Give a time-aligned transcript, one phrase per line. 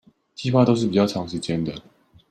[0.35, 1.79] 計畫都是較長時間的